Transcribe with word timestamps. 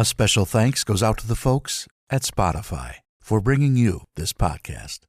A 0.00 0.04
special 0.04 0.44
thanks 0.44 0.84
goes 0.84 1.02
out 1.02 1.18
to 1.18 1.26
the 1.26 1.34
folks 1.34 1.88
at 2.08 2.22
Spotify 2.22 2.98
for 3.20 3.40
bringing 3.40 3.74
you 3.74 4.02
this 4.14 4.32
podcast. 4.32 5.00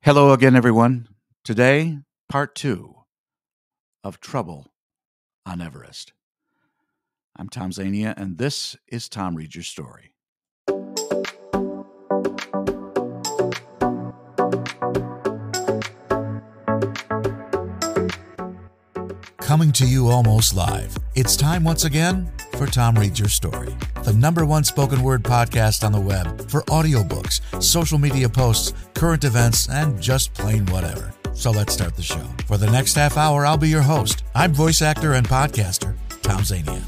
Hello 0.00 0.32
again, 0.32 0.56
everyone. 0.56 1.06
Today, 1.44 1.98
part 2.30 2.54
two 2.54 2.94
of 4.02 4.20
Trouble 4.20 4.68
on 5.44 5.60
Everest. 5.60 6.14
I'm 7.36 7.50
Tom 7.50 7.72
Zania, 7.72 8.14
and 8.16 8.38
this 8.38 8.74
is 8.88 9.06
Tom 9.06 9.34
Reads 9.34 9.54
Your 9.54 9.64
Story. 9.64 10.14
Coming 19.50 19.72
to 19.72 19.84
you 19.84 20.06
almost 20.06 20.54
live. 20.54 20.96
It's 21.16 21.36
time 21.36 21.64
once 21.64 21.84
again 21.84 22.30
for 22.52 22.68
Tom 22.68 22.94
Reads 22.94 23.18
Your 23.18 23.28
Story, 23.28 23.74
the 24.04 24.12
number 24.12 24.46
one 24.46 24.62
spoken 24.62 25.02
word 25.02 25.24
podcast 25.24 25.82
on 25.82 25.90
the 25.90 26.00
web 26.00 26.48
for 26.48 26.62
audiobooks, 26.66 27.40
social 27.60 27.98
media 27.98 28.28
posts, 28.28 28.74
current 28.94 29.24
events, 29.24 29.68
and 29.68 30.00
just 30.00 30.32
plain 30.34 30.64
whatever. 30.66 31.12
So 31.34 31.50
let's 31.50 31.72
start 31.72 31.96
the 31.96 32.02
show. 32.02 32.22
For 32.46 32.58
the 32.58 32.70
next 32.70 32.94
half 32.94 33.16
hour, 33.16 33.44
I'll 33.44 33.56
be 33.56 33.68
your 33.68 33.82
host. 33.82 34.22
I'm 34.36 34.54
voice 34.54 34.82
actor 34.82 35.14
and 35.14 35.26
podcaster, 35.26 35.96
Tom 36.22 36.42
Zania. 36.42 36.80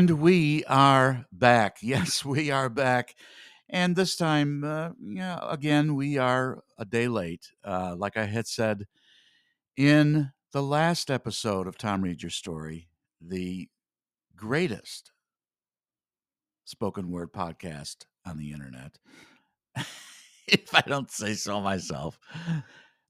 And 0.00 0.18
we 0.22 0.64
are 0.64 1.26
back. 1.30 1.76
Yes, 1.82 2.24
we 2.24 2.50
are 2.50 2.70
back. 2.70 3.14
And 3.68 3.94
this 3.94 4.16
time, 4.16 4.64
uh, 4.64 4.92
yeah, 4.98 5.38
again, 5.42 5.94
we 5.94 6.16
are 6.16 6.64
a 6.78 6.86
day 6.86 7.06
late. 7.06 7.50
Uh, 7.62 7.96
like 7.98 8.16
I 8.16 8.24
had 8.24 8.46
said 8.46 8.86
in 9.76 10.32
the 10.52 10.62
last 10.62 11.10
episode 11.10 11.66
of 11.66 11.76
Tom 11.76 12.00
Read 12.00 12.22
Your 12.22 12.30
Story, 12.30 12.88
the 13.20 13.68
greatest 14.34 15.12
spoken 16.64 17.10
word 17.10 17.30
podcast 17.30 18.06
on 18.24 18.38
the 18.38 18.52
internet, 18.52 18.96
if 20.46 20.74
I 20.74 20.80
don't 20.80 21.10
say 21.10 21.34
so 21.34 21.60
myself. 21.60 22.18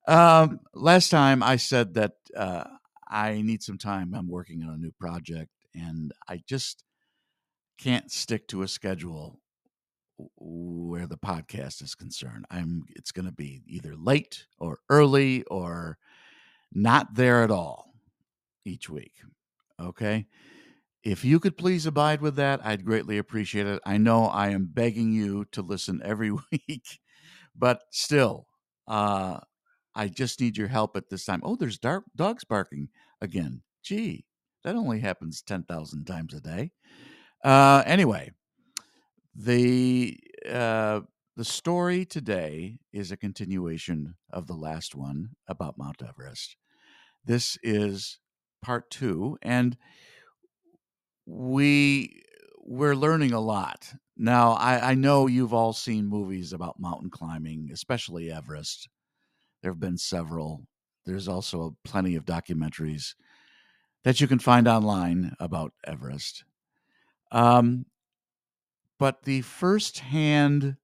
Um, 0.08 0.58
last 0.74 1.10
time 1.10 1.40
I 1.44 1.54
said 1.54 1.94
that 1.94 2.14
uh, 2.36 2.64
I 3.08 3.42
need 3.42 3.62
some 3.62 3.78
time. 3.78 4.12
I'm 4.12 4.28
working 4.28 4.64
on 4.64 4.74
a 4.74 4.76
new 4.76 4.90
project 4.98 5.52
and 5.74 6.12
I 6.28 6.42
just 6.48 6.84
can't 7.82 8.10
stick 8.10 8.46
to 8.48 8.62
a 8.62 8.68
schedule 8.68 9.40
where 10.36 11.06
the 11.06 11.16
podcast 11.16 11.82
is 11.82 11.94
concerned. 11.94 12.44
I'm 12.50 12.84
it's 12.90 13.12
going 13.12 13.26
to 13.26 13.32
be 13.32 13.62
either 13.66 13.94
late 13.96 14.44
or 14.58 14.78
early 14.90 15.44
or 15.44 15.96
not 16.72 17.14
there 17.14 17.42
at 17.42 17.50
all 17.50 17.94
each 18.66 18.90
week. 18.90 19.14
Okay? 19.80 20.26
If 21.02 21.24
you 21.24 21.40
could 21.40 21.56
please 21.56 21.86
abide 21.86 22.20
with 22.20 22.36
that, 22.36 22.60
I'd 22.62 22.84
greatly 22.84 23.16
appreciate 23.16 23.66
it. 23.66 23.80
I 23.86 23.96
know 23.96 24.26
I 24.26 24.50
am 24.50 24.66
begging 24.66 25.12
you 25.12 25.46
to 25.52 25.62
listen 25.62 26.02
every 26.04 26.30
week, 26.52 27.00
but 27.56 27.82
still, 27.90 28.46
uh, 28.86 29.40
I 29.94 30.08
just 30.08 30.40
need 30.40 30.58
your 30.58 30.68
help 30.68 30.96
at 30.96 31.08
this 31.08 31.24
time. 31.24 31.40
Oh, 31.42 31.56
there's 31.56 31.78
dark 31.78 32.04
dogs 32.14 32.44
barking 32.44 32.90
again. 33.22 33.62
Gee, 33.82 34.26
that 34.62 34.76
only 34.76 35.00
happens 35.00 35.40
10,000 35.40 36.04
times 36.04 36.34
a 36.34 36.40
day. 36.40 36.72
Uh, 37.42 37.82
anyway, 37.86 38.30
the 39.34 40.18
uh, 40.50 41.00
the 41.36 41.44
story 41.44 42.04
today 42.04 42.78
is 42.92 43.10
a 43.10 43.16
continuation 43.16 44.14
of 44.30 44.46
the 44.46 44.54
last 44.54 44.94
one 44.94 45.30
about 45.48 45.78
Mount 45.78 46.02
Everest. 46.06 46.56
This 47.24 47.58
is 47.62 48.18
part 48.62 48.90
two, 48.90 49.38
and 49.42 49.76
we 51.26 52.22
we're 52.58 52.94
learning 52.94 53.32
a 53.32 53.40
lot 53.40 53.92
now. 54.16 54.52
I, 54.52 54.90
I 54.90 54.94
know 54.94 55.26
you've 55.26 55.54
all 55.54 55.72
seen 55.72 56.06
movies 56.06 56.52
about 56.52 56.80
mountain 56.80 57.10
climbing, 57.10 57.70
especially 57.72 58.30
Everest. 58.30 58.88
There 59.62 59.72
have 59.72 59.80
been 59.80 59.98
several. 59.98 60.66
There's 61.06 61.28
also 61.28 61.76
plenty 61.84 62.16
of 62.16 62.24
documentaries 62.24 63.14
that 64.04 64.20
you 64.20 64.28
can 64.28 64.38
find 64.38 64.68
online 64.68 65.34
about 65.40 65.72
Everest. 65.86 66.44
Um, 67.30 67.86
but 68.98 69.22
the 69.22 69.40
firsthand 69.42 70.76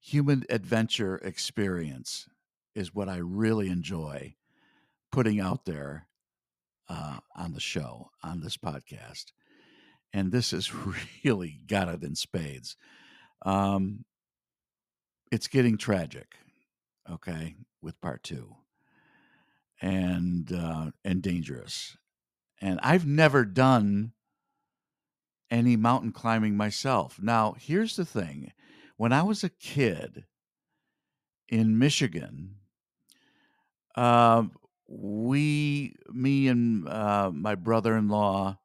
human 0.00 0.44
adventure 0.48 1.16
experience 1.16 2.28
is 2.74 2.94
what 2.94 3.08
I 3.08 3.16
really 3.16 3.68
enjoy 3.68 4.36
putting 5.10 5.40
out 5.40 5.64
there 5.64 6.06
uh, 6.88 7.18
on 7.34 7.52
the 7.52 7.60
show, 7.60 8.10
on 8.22 8.40
this 8.40 8.56
podcast. 8.56 9.32
And 10.12 10.30
this 10.30 10.52
has 10.52 10.72
really 11.24 11.60
got 11.66 11.88
it 11.88 12.02
in 12.02 12.14
spades. 12.14 12.76
Um, 13.44 14.04
it's 15.32 15.48
getting 15.48 15.76
tragic, 15.76 16.36
okay, 17.10 17.56
with 17.82 18.00
part 18.00 18.22
two, 18.22 18.56
and 19.82 20.50
uh, 20.52 20.90
and 21.04 21.20
dangerous. 21.20 21.96
And 22.60 22.78
I've 22.82 23.06
never 23.06 23.44
done 23.44 24.12
any 25.50 25.76
mountain 25.76 26.12
climbing 26.12 26.56
myself. 26.56 27.18
Now, 27.20 27.54
here's 27.58 27.96
the 27.96 28.04
thing 28.04 28.52
when 28.96 29.12
I 29.12 29.22
was 29.22 29.44
a 29.44 29.50
kid 29.50 30.24
in 31.48 31.78
Michigan, 31.78 32.56
uh, 33.94 34.44
we, 34.88 35.94
me 36.08 36.48
and 36.48 36.88
uh, 36.88 37.30
my 37.32 37.54
brother 37.54 37.96
in 37.96 38.08
law, 38.08 38.58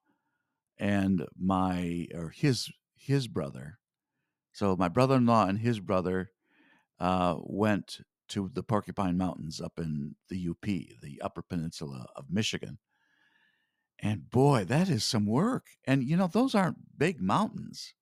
and 0.77 1.25
my, 1.37 2.07
or 2.13 2.29
his, 2.29 2.69
his 2.95 3.27
brother, 3.27 3.77
so 4.51 4.75
my 4.75 4.87
brother 4.87 5.15
in 5.15 5.25
law 5.25 5.45
and 5.47 5.59
his 5.59 5.79
brother 5.79 6.31
uh, 6.99 7.35
went 7.39 7.99
to 8.29 8.49
the 8.53 8.63
Porcupine 8.63 9.17
Mountains 9.17 9.59
up 9.59 9.73
in 9.77 10.15
the 10.29 10.47
UP, 10.49 10.61
the 10.61 11.21
Upper 11.21 11.41
Peninsula 11.41 12.07
of 12.15 12.29
Michigan. 12.29 12.77
And 14.01 14.29
boy, 14.29 14.65
that 14.65 14.89
is 14.89 15.03
some 15.03 15.25
work. 15.25 15.67
And 15.85 16.03
you 16.03 16.17
know, 16.17 16.27
those 16.27 16.55
aren't 16.55 16.97
big 16.97 17.21
mountains. 17.21 17.93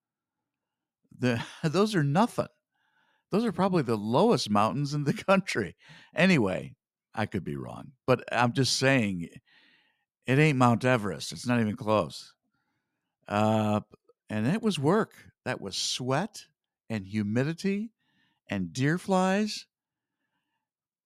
The 1.18 1.44
those 1.64 1.96
are 1.96 2.04
nothing. 2.04 2.48
Those 3.32 3.46
are 3.46 3.52
probably 3.52 3.84
the 3.84 3.98
lowest 3.98 4.50
mountains 4.50 4.94
in 4.94 5.04
the 5.04 5.14
country. 5.28 5.76
Anyway, 6.16 6.76
I 7.14 7.26
could 7.26 7.44
be 7.44 7.56
wrong, 7.56 7.92
but 8.08 8.24
I'm 8.32 8.54
just 8.54 8.78
saying 8.78 9.30
it 10.26 10.40
ain't 10.40 10.58
Mount 10.58 10.86
Everest. 10.86 11.32
It's 11.32 11.48
not 11.48 11.60
even 11.60 11.76
close. 11.76 12.34
Uh, 13.28 13.82
and 14.30 14.48
it 14.48 14.62
was 14.62 14.80
work. 14.80 15.14
That 15.46 15.62
was 15.62 15.76
sweat 15.76 16.46
and 16.90 17.06
humidity 17.06 17.92
and 18.50 18.74
deer 18.74 18.98
flies. 18.98 19.66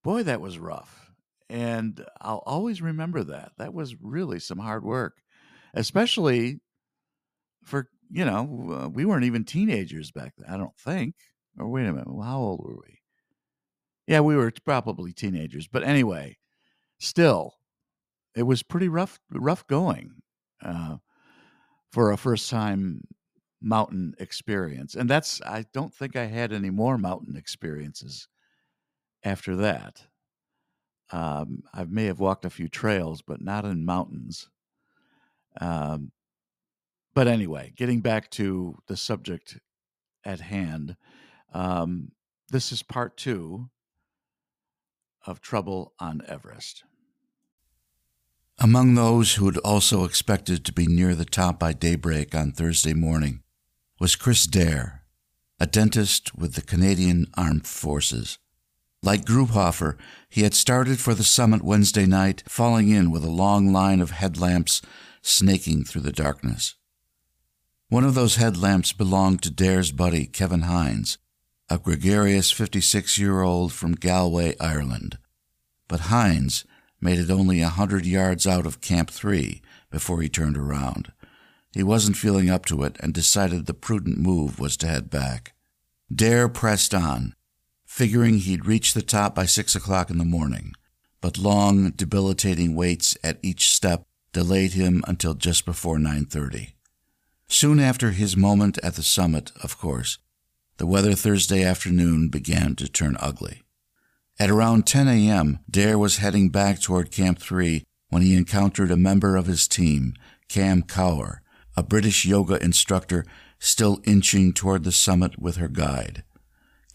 Boy, 0.02 0.22
that 0.24 0.40
was 0.40 0.58
rough. 0.58 1.03
And 1.48 2.04
I'll 2.20 2.42
always 2.46 2.82
remember 2.82 3.22
that. 3.24 3.52
That 3.58 3.74
was 3.74 4.00
really 4.00 4.40
some 4.40 4.58
hard 4.58 4.84
work, 4.84 5.22
especially 5.74 6.60
for, 7.64 7.88
you 8.10 8.24
know, 8.24 8.90
we 8.92 9.04
weren't 9.04 9.24
even 9.24 9.44
teenagers 9.44 10.10
back 10.10 10.34
then, 10.36 10.50
I 10.50 10.56
don't 10.56 10.76
think. 10.78 11.14
Or 11.58 11.68
wait 11.68 11.86
a 11.86 11.92
minute, 11.92 12.08
how 12.22 12.38
old 12.38 12.60
were 12.64 12.74
we? 12.76 13.00
Yeah, 14.06 14.20
we 14.20 14.36
were 14.36 14.52
probably 14.64 15.12
teenagers. 15.12 15.66
But 15.66 15.82
anyway, 15.82 16.38
still, 16.98 17.54
it 18.36 18.44
was 18.44 18.62
pretty 18.62 18.88
rough, 18.88 19.20
rough 19.30 19.66
going 19.66 20.22
uh, 20.62 20.98
for 21.92 22.12
a 22.12 22.16
first 22.18 22.50
time 22.50 23.02
mountain 23.62 24.14
experience. 24.18 24.94
And 24.94 25.08
that's, 25.08 25.40
I 25.42 25.66
don't 25.72 25.94
think 25.94 26.16
I 26.16 26.26
had 26.26 26.52
any 26.52 26.70
more 26.70 26.98
mountain 26.98 27.36
experiences 27.36 28.28
after 29.24 29.56
that. 29.56 30.06
Um, 31.12 31.62
I 31.72 31.84
may 31.84 32.06
have 32.06 32.20
walked 32.20 32.44
a 32.44 32.50
few 32.50 32.68
trails, 32.68 33.22
but 33.22 33.40
not 33.40 33.64
in 33.64 33.84
mountains. 33.84 34.48
Um, 35.60 36.12
but 37.14 37.28
anyway, 37.28 37.72
getting 37.76 38.00
back 38.00 38.30
to 38.32 38.78
the 38.88 38.96
subject 38.96 39.58
at 40.24 40.40
hand, 40.40 40.96
um, 41.52 42.12
this 42.50 42.72
is 42.72 42.82
part 42.82 43.16
two 43.16 43.70
of 45.26 45.40
Trouble 45.40 45.92
on 45.98 46.22
Everest. 46.26 46.84
Among 48.58 48.94
those 48.94 49.34
who 49.34 49.46
had 49.46 49.58
also 49.58 50.04
expected 50.04 50.64
to 50.64 50.72
be 50.72 50.86
near 50.86 51.14
the 51.14 51.24
top 51.24 51.58
by 51.58 51.72
daybreak 51.72 52.34
on 52.34 52.52
Thursday 52.52 52.94
morning 52.94 53.42
was 53.98 54.16
Chris 54.16 54.46
Dare, 54.46 55.02
a 55.58 55.66
dentist 55.66 56.36
with 56.36 56.54
the 56.54 56.62
Canadian 56.62 57.26
Armed 57.36 57.66
Forces. 57.66 58.38
Like 59.04 59.26
Grubhofer, 59.26 59.98
he 60.30 60.44
had 60.44 60.54
started 60.54 60.98
for 60.98 61.12
the 61.12 61.24
summit 61.24 61.62
Wednesday 61.62 62.06
night, 62.06 62.42
falling 62.48 62.88
in 62.88 63.10
with 63.10 63.22
a 63.22 63.28
long 63.30 63.70
line 63.70 64.00
of 64.00 64.12
headlamps 64.12 64.80
snaking 65.20 65.84
through 65.84 66.00
the 66.00 66.10
darkness. 66.10 66.74
One 67.90 68.04
of 68.04 68.14
those 68.14 68.36
headlamps 68.36 68.94
belonged 68.94 69.42
to 69.42 69.50
Dare's 69.50 69.92
buddy, 69.92 70.24
Kevin 70.24 70.62
Hynes, 70.62 71.18
a 71.68 71.76
gregarious 71.76 72.50
56 72.50 73.18
year 73.18 73.42
old 73.42 73.74
from 73.74 73.94
Galway, 73.94 74.56
Ireland. 74.58 75.18
But 75.86 76.08
Hynes 76.08 76.64
made 76.98 77.18
it 77.18 77.30
only 77.30 77.60
a 77.60 77.68
hundred 77.68 78.06
yards 78.06 78.46
out 78.46 78.64
of 78.64 78.80
Camp 78.80 79.10
3 79.10 79.60
before 79.90 80.22
he 80.22 80.30
turned 80.30 80.56
around. 80.56 81.12
He 81.74 81.82
wasn't 81.82 82.16
feeling 82.16 82.48
up 82.48 82.64
to 82.66 82.82
it 82.84 82.96
and 83.00 83.12
decided 83.12 83.66
the 83.66 83.74
prudent 83.74 84.16
move 84.16 84.58
was 84.58 84.78
to 84.78 84.86
head 84.86 85.10
back. 85.10 85.52
Dare 86.10 86.48
pressed 86.48 86.94
on, 86.94 87.34
figuring 87.94 88.38
he'd 88.38 88.66
reach 88.66 88.92
the 88.92 89.00
top 89.00 89.36
by 89.36 89.46
six 89.46 89.76
o'clock 89.76 90.10
in 90.10 90.18
the 90.18 90.24
morning, 90.24 90.72
but 91.20 91.38
long, 91.38 91.92
debilitating 91.92 92.74
waits 92.74 93.16
at 93.22 93.38
each 93.40 93.70
step 93.70 94.02
delayed 94.32 94.72
him 94.72 95.04
until 95.06 95.32
just 95.32 95.64
before 95.64 95.96
9.30. 95.96 96.72
Soon 97.46 97.78
after 97.78 98.10
his 98.10 98.36
moment 98.36 98.80
at 98.82 98.94
the 98.94 99.02
summit, 99.04 99.52
of 99.62 99.78
course, 99.78 100.18
the 100.78 100.88
weather 100.88 101.14
Thursday 101.14 101.62
afternoon 101.62 102.30
began 102.30 102.74
to 102.74 102.88
turn 102.88 103.16
ugly. 103.20 103.62
At 104.40 104.50
around 104.50 104.88
10 104.88 105.06
a.m., 105.06 105.60
Dare 105.70 105.96
was 105.96 106.16
heading 106.16 106.48
back 106.48 106.80
toward 106.80 107.12
Camp 107.12 107.38
3 107.38 107.84
when 108.08 108.22
he 108.22 108.34
encountered 108.34 108.90
a 108.90 108.96
member 108.96 109.36
of 109.36 109.46
his 109.46 109.68
team, 109.68 110.14
Cam 110.48 110.82
Cower, 110.82 111.42
a 111.76 111.84
British 111.84 112.26
yoga 112.26 112.60
instructor 112.60 113.24
still 113.60 114.00
inching 114.02 114.52
toward 114.52 114.82
the 114.82 114.90
summit 114.90 115.38
with 115.38 115.58
her 115.58 115.68
guide. 115.68 116.24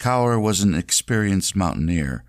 Cower 0.00 0.40
was 0.40 0.62
an 0.62 0.74
experienced 0.74 1.54
mountaineer, 1.54 2.24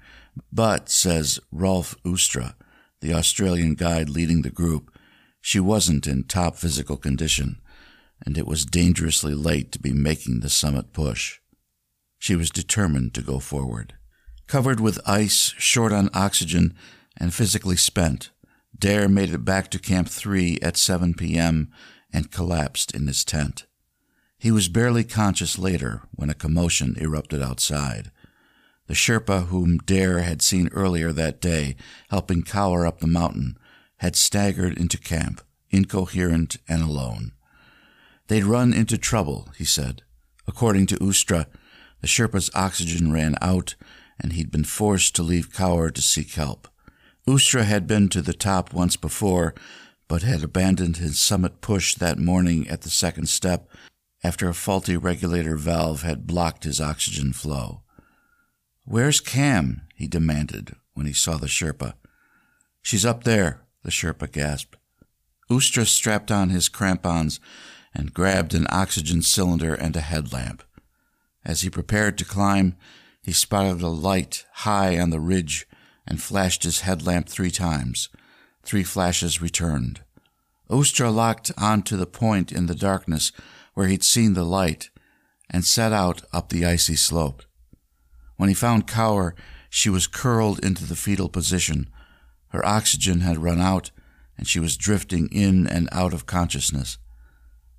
but, 0.52 0.90
says 0.90 1.40
Rolf 1.54 1.96
Oostra, 2.04 2.54
the 3.00 3.14
Australian 3.14 3.76
guide 3.76 4.10
leading 4.10 4.42
the 4.42 4.50
group, 4.50 4.92
she 5.40 5.60
wasn't 5.60 6.06
in 6.06 6.26
top 6.26 6.58
physical 6.58 6.98
condition, 6.98 7.62
and 8.26 8.38
it 8.38 8.46
was 8.46 8.66
dangerously 8.66 9.34
late 9.34 9.72
to 9.72 9.80
be 9.80 9.94
making 9.94 10.42
the 10.42 10.50
summit 10.50 10.92
push. 10.92 11.40
She 12.20 12.36
was 12.36 12.52
determined 12.52 13.14
to 13.14 13.22
go 13.22 13.40
forward. 13.40 13.94
Covered 14.48 14.82
with 14.82 15.00
ice, 15.08 15.54
short 15.58 15.94
on 15.94 16.10
oxygen, 16.14 16.76
and 17.16 17.34
physically 17.34 17.78
spent, 17.78 18.32
Dare 18.78 19.08
made 19.08 19.34
it 19.34 19.46
back 19.46 19.72
to 19.72 19.80
Camp 19.80 20.10
3 20.10 20.60
at 20.62 20.76
7 20.76 21.14
p.m. 21.14 21.72
and 22.12 22.32
collapsed 22.32 22.94
in 22.94 23.08
his 23.08 23.24
tent. 23.24 23.66
He 24.42 24.50
was 24.50 24.70
barely 24.70 25.04
conscious 25.04 25.60
later 25.60 26.02
when 26.16 26.32
a 26.32 26.34
commotion 26.34 26.98
erupted 27.00 27.44
outside. 27.44 28.10
The 28.88 28.96
Sherpa 28.96 29.50
whom 29.50 29.78
Dare 29.78 30.22
had 30.22 30.42
seen 30.42 30.68
earlier 30.70 31.12
that 31.12 31.40
day 31.40 31.76
helping 32.10 32.42
cower 32.42 32.88
up 32.88 33.02
the 33.02 33.06
mountain 33.06 33.56
had 33.98 34.16
staggered 34.16 34.80
into 34.80 34.98
camp, 34.98 35.44
incoherent 35.70 36.58
and 36.68 36.82
alone. 36.82 37.34
They'd 38.30 38.44
run 38.44 38.74
into 38.74 38.98
trouble, 38.98 39.50
he 39.60 39.64
said. 39.64 40.02
According 40.48 40.88
to 40.88 40.98
Oostra, 40.98 41.46
the 42.02 42.08
Sherpa's 42.08 42.50
oxygen 42.56 43.12
ran 43.12 43.36
out, 43.44 43.76
and 44.20 44.34
he'd 44.34 44.50
been 44.50 44.64
forced 44.64 45.14
to 45.18 45.22
leave 45.22 45.54
Cower 45.54 45.92
to 45.92 46.02
seek 46.02 46.32
help. 46.32 46.68
Oostra 47.28 47.64
had 47.64 47.86
been 47.86 48.10
to 48.10 48.24
the 48.24 48.34
top 48.34 48.74
once 48.74 48.96
before, 48.96 49.54
but 50.08 50.24
had 50.24 50.42
abandoned 50.42 50.98
his 50.98 51.20
summit 51.20 51.62
push 51.62 51.94
that 51.94 52.18
morning 52.18 52.68
at 52.68 52.82
the 52.82 52.90
second 52.90 53.30
step 53.30 53.70
after 54.24 54.48
a 54.48 54.54
faulty 54.54 54.96
regulator 54.98 55.56
valve 55.56 56.04
had 56.04 56.28
blocked 56.28 56.64
his 56.64 56.80
oxygen 56.80 57.34
flow. 57.34 57.82
Where's 58.86 59.20
Cam? 59.20 59.82
he 59.96 60.08
demanded 60.08 60.76
when 60.94 61.06
he 61.06 61.14
saw 61.14 61.38
the 61.38 61.48
Sherpa. 61.48 61.94
She's 62.82 63.06
up 63.06 63.24
there, 63.24 63.62
the 63.84 63.92
Sherpa 63.92 64.32
gasped. 64.32 64.78
Oostra 65.50 65.86
strapped 65.86 66.32
on 66.32 66.50
his 66.50 66.70
crampons 66.70 67.40
and 67.94 68.14
grabbed 68.14 68.54
an 68.54 68.68
oxygen 68.70 69.22
cylinder 69.22 69.74
and 69.74 69.96
a 69.96 70.02
headlamp. 70.02 70.64
As 71.44 71.62
he 71.62 71.70
prepared 71.70 72.18
to 72.18 72.26
climb, 72.26 72.76
he 73.22 73.32
spotted 73.32 73.82
a 73.82 73.88
light 73.88 74.46
high 74.54 75.00
on 75.00 75.10
the 75.10 75.20
ridge 75.20 75.68
and 76.08 76.22
flashed 76.22 76.64
his 76.64 76.82
headlamp 76.82 77.28
three 77.28 77.52
times. 77.52 78.10
Three 78.64 78.84
flashes 78.84 79.42
returned. 79.42 80.02
Oostra 80.70 81.14
locked 81.14 81.52
on 81.58 81.84
to 81.84 81.98
the 81.98 82.06
point 82.06 82.52
in 82.52 82.68
the 82.68 82.76
darkness 82.76 83.32
where 83.74 83.88
he'd 83.88 84.04
seen 84.04 84.34
the 84.34 84.44
light 84.44 84.90
and 85.50 85.66
set 85.66 85.92
out 85.92 86.24
up 86.34 86.50
the 86.50 86.66
icy 86.66 86.96
slope. 86.96 87.44
When 88.38 88.50
he 88.50 88.56
found 88.56 88.88
Cower, 88.88 89.36
she 89.70 89.90
was 89.90 90.08
curled 90.08 90.64
into 90.64 90.86
the 90.86 90.96
fetal 90.96 91.30
position. 91.30 91.90
Her 92.50 92.66
oxygen 92.66 93.22
had 93.22 93.38
run 93.38 93.62
out, 93.62 93.92
and 94.38 94.48
she 94.48 94.60
was 94.60 94.78
drifting 94.78 95.30
in 95.32 95.68
and 95.68 95.88
out 95.92 96.14
of 96.14 96.26
consciousness. 96.26 96.98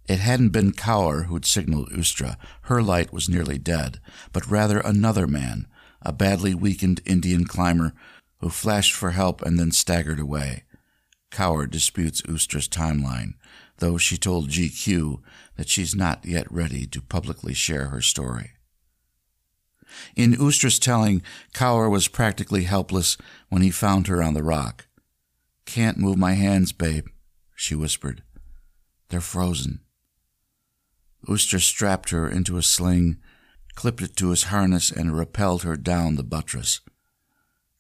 It 0.08 0.18
hadn't 0.18 0.50
been 0.50 0.72
Cower 0.72 1.24
who'd 1.24 1.44
signaled 1.44 1.90
Oostra. 1.90 2.36
Her 2.62 2.82
light 2.82 3.12
was 3.12 3.28
nearly 3.28 3.58
dead, 3.58 4.00
but 4.32 4.50
rather 4.50 4.80
another 4.80 5.26
man, 5.26 5.66
a 6.02 6.12
badly 6.12 6.54
weakened 6.54 7.00
Indian 7.04 7.44
climber 7.44 7.92
who 8.38 8.48
flashed 8.48 8.94
for 8.94 9.12
help 9.12 9.42
and 9.42 9.58
then 9.58 9.70
staggered 9.70 10.18
away. 10.18 10.64
Cower 11.30 11.66
disputes 11.66 12.22
Oostra's 12.22 12.68
timeline, 12.68 13.34
though 13.78 13.98
she 13.98 14.16
told 14.16 14.50
GQ 14.50 15.20
that 15.56 15.68
she's 15.68 15.94
not 15.94 16.24
yet 16.24 16.50
ready 16.50 16.86
to 16.86 17.00
publicly 17.00 17.54
share 17.54 17.86
her 17.86 18.00
story. 18.00 18.52
In 20.16 20.32
Oostra's 20.32 20.78
telling, 20.78 21.22
Cower 21.52 21.88
was 21.88 22.08
practically 22.08 22.64
helpless 22.64 23.16
when 23.48 23.62
he 23.62 23.70
found 23.70 24.06
her 24.06 24.22
on 24.22 24.34
the 24.34 24.42
rock. 24.42 24.86
Can't 25.66 25.98
move 25.98 26.16
my 26.16 26.32
hands, 26.32 26.72
babe, 26.72 27.06
she 27.54 27.74
whispered. 27.74 28.22
They're 29.08 29.20
frozen. 29.20 29.80
Oostra 31.28 31.60
strapped 31.60 32.10
her 32.10 32.28
into 32.28 32.56
a 32.56 32.62
sling, 32.62 33.18
clipped 33.74 34.02
it 34.02 34.16
to 34.16 34.30
his 34.30 34.44
harness, 34.44 34.90
and 34.90 35.16
rappelled 35.16 35.62
her 35.62 35.76
down 35.76 36.16
the 36.16 36.24
buttress. 36.24 36.80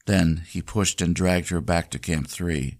Then 0.06 0.44
he 0.48 0.62
pushed 0.62 1.00
and 1.00 1.14
dragged 1.14 1.48
her 1.48 1.60
back 1.60 1.90
to 1.90 1.98
Camp 1.98 2.28
3, 2.28 2.78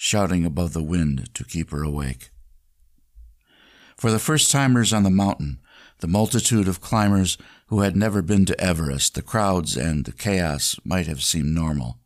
shouting 0.00 0.44
above 0.44 0.74
the 0.74 0.82
wind 0.82 1.28
to 1.34 1.42
keep 1.42 1.70
her 1.72 1.82
awake. 1.82 2.30
For 3.96 4.12
the 4.12 4.20
first 4.20 4.52
timers 4.52 4.92
on 4.92 5.02
the 5.02 5.10
mountain, 5.10 5.58
the 5.98 6.06
multitude 6.06 6.68
of 6.68 6.80
climbers 6.80 7.36
who 7.66 7.80
had 7.80 7.96
never 7.96 8.22
been 8.22 8.44
to 8.44 8.60
Everest, 8.60 9.16
the 9.16 9.22
crowds 9.22 9.76
and 9.76 10.04
the 10.04 10.12
chaos 10.12 10.78
might 10.84 11.08
have 11.08 11.20
seemed 11.20 11.52
normal. 11.52 11.98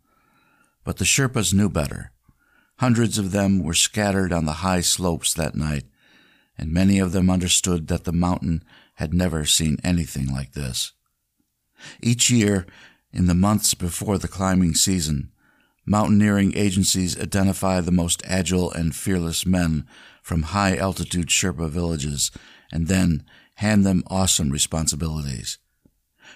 But 0.84 0.96
the 0.96 1.04
Sherpas 1.04 1.52
knew 1.52 1.68
better. 1.68 2.12
Hundreds 2.78 3.18
of 3.18 3.30
them 3.30 3.62
were 3.62 3.74
scattered 3.74 4.32
on 4.32 4.46
the 4.46 4.64
high 4.64 4.80
slopes 4.80 5.34
that 5.34 5.54
night, 5.54 5.84
and 6.56 6.72
many 6.72 6.98
of 6.98 7.12
them 7.12 7.28
understood 7.28 7.88
that 7.88 8.04
the 8.04 8.12
mountain 8.12 8.64
had 8.94 9.12
never 9.12 9.44
seen 9.44 9.76
anything 9.84 10.32
like 10.32 10.52
this. 10.52 10.92
Each 12.02 12.30
year, 12.30 12.64
in 13.12 13.26
the 13.26 13.34
months 13.34 13.74
before 13.74 14.16
the 14.16 14.28
climbing 14.28 14.74
season, 14.74 15.31
mountaineering 15.84 16.56
agencies 16.56 17.18
identify 17.18 17.80
the 17.80 17.92
most 17.92 18.22
agile 18.24 18.70
and 18.72 18.94
fearless 18.94 19.44
men 19.44 19.86
from 20.22 20.42
high 20.44 20.76
altitude 20.76 21.28
Sherpa 21.28 21.68
villages 21.68 22.30
and 22.72 22.88
then 22.88 23.24
hand 23.56 23.84
them 23.84 24.02
awesome 24.06 24.50
responsibilities. 24.50 25.58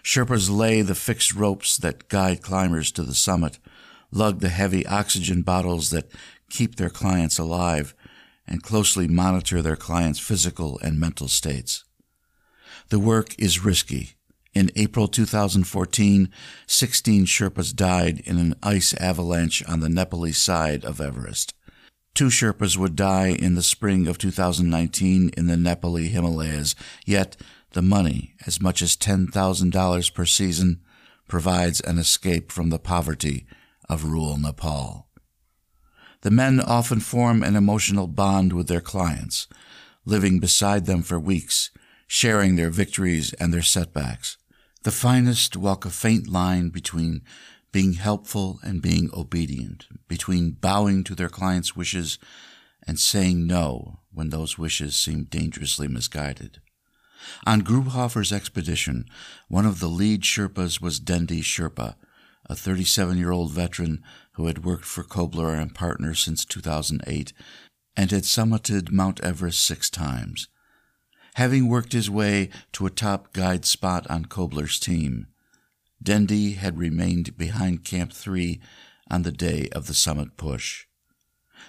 Sherpas 0.03 0.51
lay 0.51 0.83
the 0.83 0.95
fixed 0.95 1.35
ropes 1.35 1.77
that 1.79 2.09
guide 2.09 2.43
climbers 2.43 2.91
to 2.93 3.03
the 3.03 3.15
summit, 3.15 3.59
lug 4.13 4.41
the 4.41 4.49
heavy 4.49 4.87
oxygen 4.87 5.43
bottles 5.43 5.91
that 5.91 6.11
keep 6.51 6.77
their 6.77 6.91
clients 6.91 7.39
alive, 7.39 7.95
and 8.47 8.63
closely 8.63 9.09
monitor 9.09 9.61
their 9.61 9.77
clients' 9.77 10.21
physical 10.21 10.79
and 10.81 11.01
mental 11.01 11.27
states. 11.27 11.85
The 12.91 13.01
work 13.01 13.35
is 13.39 13.65
risky. 13.65 14.15
In 14.57 14.71
April 14.75 15.07
2014, 15.07 16.31
16 16.67 17.27
Sherpas 17.27 17.77
died 17.77 18.21
in 18.21 18.39
an 18.39 18.55
ice 18.63 18.95
avalanche 18.95 19.63
on 19.69 19.81
the 19.81 19.91
Nepalese 19.91 20.39
side 20.39 20.83
of 20.83 20.99
Everest. 20.99 21.53
Two 22.15 22.29
Sherpas 22.29 22.79
would 22.79 22.97
die 22.97 23.37
in 23.39 23.55
the 23.55 23.63
spring 23.63 24.07
of 24.07 24.17
2019 24.17 25.29
in 25.37 25.47
the 25.47 25.57
Nepali 25.57 26.09
Himalayas, 26.09 26.75
yet 27.05 27.37
the 27.73 27.83
money, 27.83 28.33
as 28.47 28.59
much 28.59 28.81
as 28.81 28.97
$10,000 28.97 30.15
per 30.15 30.25
season, 30.25 30.81
provides 31.29 31.83
an 31.83 31.99
escape 31.99 32.51
from 32.51 32.71
the 32.71 32.79
poverty 32.79 33.45
of 33.91 34.05
rural 34.05 34.39
Nepal. 34.39 35.07
The 36.23 36.31
men 36.31 36.63
often 36.63 37.01
form 37.01 37.43
an 37.43 37.57
emotional 37.57 38.07
bond 38.07 38.55
with 38.55 38.69
their 38.69 38.81
clients, 38.81 39.49
living 40.07 40.41
beside 40.41 40.87
them 40.87 41.03
for 41.03 41.21
weeks, 41.21 41.71
sharing 42.07 42.57
their 42.57 42.71
victories 42.71 43.35
and 43.35 43.53
their 43.53 43.61
setbacks. 43.61 44.39
The 44.87 44.93
finest 44.93 45.57
walk 45.57 45.85
a 45.85 45.91
faint 45.91 46.29
line 46.29 46.69
between 46.69 47.23
being 47.73 47.95
helpful 47.95 48.61
and 48.63 48.81
being 48.81 49.11
obedient, 49.13 49.89
between 50.07 50.53
bowing 50.53 51.03
to 51.03 51.17
their 51.17 51.29
clients' 51.29 51.75
wishes 51.75 52.21
and 52.87 52.97
saying 52.97 53.49
no 53.49 53.99
when 54.13 54.31
those 54.31 54.59
wishes 54.59 54.95
seem 54.95 55.25
dangerously 55.25 55.89
misguided. 55.89 56.61
On 57.45 57.63
Grubhofer's 57.63 58.33
expedition, 58.33 59.07
one 59.49 59.67
of 59.67 59.81
the 59.81 59.89
lead 59.89 60.23
Sherpas 60.23 60.81
was 60.81 61.01
Dendi 61.01 61.43
Sherpa, 61.43 61.97
a 62.49 62.55
37 62.55 63.19
year 63.19 63.33
old 63.33 63.51
veteran 63.51 64.05
who 64.35 64.47
had 64.47 64.65
worked 64.65 64.85
for 64.85 65.03
Kobler 65.03 65.61
and 65.61 65.75
Partners 65.75 66.21
since 66.21 66.45
2008 66.45 67.33
and 67.97 68.13
had 68.13 68.23
summited 68.23 68.93
Mount 68.93 69.19
Everest 69.25 69.67
six 69.67 69.91
times. 69.91 70.47
Having 71.37 71.69
worked 71.69 71.93
his 71.93 72.09
way 72.09 72.49
to 72.73 72.87
a 72.87 72.91
top 72.91 73.35
guide 73.35 73.67
spot 73.67 74.07
on 74.09 74.25
Kobler's 74.25 74.81
team, 74.81 75.27
Dendi 76.03 76.57
had 76.57 76.79
remained 76.79 77.37
behind 77.37 77.85
Camp 77.85 78.15
3 78.15 78.59
on 79.11 79.21
the 79.21 79.33
day 79.33 79.69
of 79.73 79.87
the 79.87 79.93
summit 79.93 80.39
push. 80.39 80.87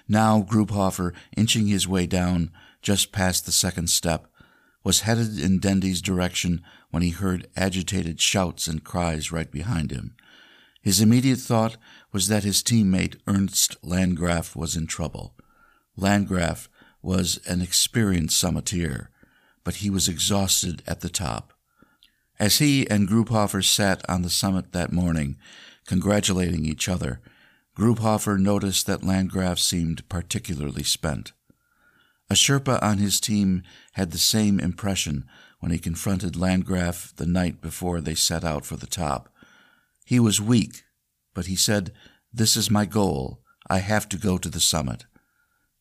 Now 0.08 0.42
Grubhofer, 0.42 1.14
inching 1.36 1.68
his 1.68 1.86
way 1.86 2.08
down 2.08 2.52
just 2.82 3.12
past 3.12 3.46
the 3.46 3.52
second 3.52 3.90
step, 3.90 4.28
was 4.86 5.02
headed 5.02 5.38
in 5.38 5.60
Dendi's 5.60 6.02
direction 6.02 6.64
when 6.92 7.04
he 7.04 7.10
heard 7.10 7.50
agitated 7.58 8.22
shouts 8.22 8.68
and 8.68 8.86
cries 8.86 9.34
right 9.34 9.52
behind 9.52 9.92
him. 9.92 10.16
His 10.82 11.02
immediate 11.02 11.40
thought 11.40 11.76
was 12.14 12.30
that 12.30 12.46
his 12.46 12.64
teammate 12.64 13.20
Ernst 13.28 13.76
Landgraf 13.84 14.56
was 14.56 14.78
in 14.78 14.88
trouble. 14.88 15.36
Landgraf 15.98 16.70
was 17.02 17.42
an 17.46 17.62
experienced 17.62 18.42
summiteer, 18.42 19.10
but 19.68 19.84
he 19.84 19.90
was 19.90 20.08
exhausted 20.08 20.82
at 20.88 21.02
the 21.02 21.10
top. 21.10 21.52
As 22.40 22.60
he 22.60 22.90
and 22.90 23.06
Grubhofer 23.06 23.62
sat 23.62 24.02
on 24.10 24.22
the 24.22 24.30
summit 24.30 24.72
that 24.72 24.94
morning, 24.94 25.36
congratulating 25.86 26.64
each 26.64 26.88
other, 26.88 27.20
Grubhofer 27.78 28.40
noticed 28.40 28.88
that 28.88 29.04
Landgraf 29.04 29.60
seemed 29.60 30.08
particularly 30.08 30.84
spent. 30.84 31.34
A 32.30 32.34
Sherpa 32.34 32.82
on 32.82 33.00
his 33.00 33.20
team 33.20 33.62
had 33.92 34.12
the 34.12 34.18
same 34.18 34.58
impression 34.58 35.26
when 35.60 35.74
he 35.74 35.80
confronted 35.80 36.38
Landgraf 36.38 37.14
the 37.18 37.28
night 37.28 37.60
before 37.60 38.00
they 38.00 38.16
set 38.16 38.46
out 38.46 38.66
for 38.66 38.78
the 38.78 38.88
top. 38.88 39.28
He 40.06 40.18
was 40.18 40.40
weak, 40.40 40.84
but 41.34 41.48
he 41.48 41.58
said, 41.58 41.92
This 42.32 42.56
is 42.56 42.72
my 42.72 42.86
goal. 42.86 43.42
I 43.70 43.80
have 43.80 44.08
to 44.08 44.18
go 44.18 44.38
to 44.38 44.48
the 44.48 44.62
summit. 44.62 45.04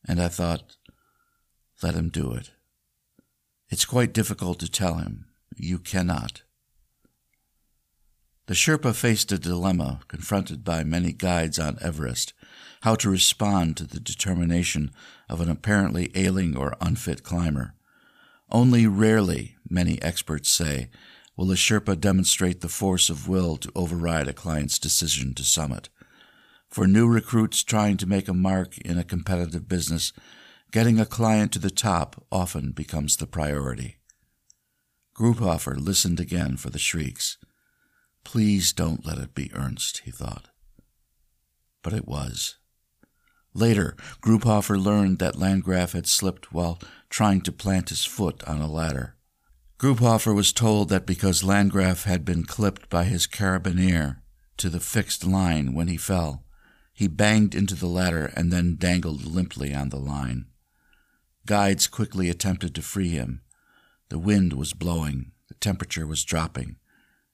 And 0.05 0.21
I 0.21 0.27
thought, 0.27 0.75
let 1.81 1.95
him 1.95 2.09
do 2.09 2.33
it. 2.33 2.51
It's 3.69 3.85
quite 3.85 4.13
difficult 4.13 4.59
to 4.59 4.71
tell 4.71 4.95
him, 4.95 5.25
you 5.55 5.77
cannot. 5.77 6.43
The 8.45 8.53
Sherpa 8.53 8.95
faced 8.95 9.31
a 9.33 9.37
dilemma 9.37 9.99
confronted 10.07 10.63
by 10.63 10.85
many 10.85 11.11
guides 11.11 11.59
on 11.59 11.77
Everest 11.81 12.33
how 12.81 12.95
to 12.95 13.09
respond 13.09 13.75
to 13.75 13.83
the 13.83 13.99
determination 13.99 14.91
of 15.27 15.41
an 15.41 15.49
apparently 15.49 16.11
ailing 16.15 16.55
or 16.55 16.77
unfit 16.79 17.23
climber. 17.23 17.73
Only 18.49 18.87
rarely, 18.87 19.57
many 19.69 20.01
experts 20.01 20.49
say, 20.49 20.89
will 21.35 21.51
a 21.51 21.55
Sherpa 21.55 21.99
demonstrate 21.99 22.61
the 22.61 22.69
force 22.69 23.09
of 23.09 23.27
will 23.27 23.57
to 23.57 23.71
override 23.75 24.29
a 24.29 24.33
client's 24.33 24.79
decision 24.79 25.33
to 25.33 25.43
summit. 25.43 25.89
For 26.69 26.87
new 26.87 27.07
recruits 27.07 27.63
trying 27.63 27.97
to 27.97 28.07
make 28.07 28.29
a 28.29 28.33
mark 28.33 28.77
in 28.79 28.97
a 28.97 29.03
competitive 29.03 29.67
business, 29.67 30.13
getting 30.71 30.99
a 30.99 31.05
client 31.05 31.51
to 31.53 31.59
the 31.59 31.69
top 31.69 32.23
often 32.31 32.71
becomes 32.71 33.17
the 33.17 33.27
priority. 33.27 33.97
Grubhofer 35.15 35.75
listened 35.75 36.19
again 36.19 36.57
for 36.57 36.69
the 36.69 36.79
shrieks. 36.79 37.37
Please 38.23 38.73
don't 38.73 39.05
let 39.05 39.17
it 39.17 39.33
be 39.33 39.51
Ernst, 39.53 40.01
he 40.05 40.11
thought. 40.11 40.49
But 41.81 41.93
it 41.93 42.07
was. 42.07 42.57
Later, 43.53 43.95
Grubhofer 44.21 44.77
learned 44.77 45.17
that 45.19 45.39
Landgraf 45.39 45.93
had 45.93 46.05
slipped 46.05 46.53
while 46.53 46.79
trying 47.09 47.41
to 47.41 47.51
plant 47.51 47.89
his 47.89 48.05
foot 48.05 48.43
on 48.43 48.61
a 48.61 48.69
ladder. 48.69 49.15
Grubhofer 49.79 50.35
was 50.35 50.53
told 50.53 50.89
that 50.89 51.05
because 51.05 51.43
Landgraf 51.43 52.03
had 52.03 52.25
been 52.25 52.43
clipped 52.43 52.89
by 52.89 53.05
his 53.05 53.25
carabinier 53.25 54.21
to 54.57 54.69
the 54.69 54.79
fixed 54.79 55.25
line 55.25 55.73
when 55.73 55.87
he 55.87 55.97
fell, 55.97 56.43
he 56.93 57.07
banged 57.07 57.55
into 57.55 57.75
the 57.75 57.87
ladder 57.87 58.31
and 58.35 58.51
then 58.51 58.75
dangled 58.77 59.23
limply 59.23 59.73
on 59.73 59.89
the 59.89 59.99
line. 59.99 60.45
Guides 61.47 61.87
quickly 61.87 62.29
attempted 62.29 62.75
to 62.75 62.81
free 62.81 63.09
him. 63.09 63.41
The 64.09 64.19
wind 64.19 64.53
was 64.53 64.73
blowing, 64.73 65.31
the 65.47 65.55
temperature 65.55 66.05
was 66.05 66.23
dropping, 66.23 66.75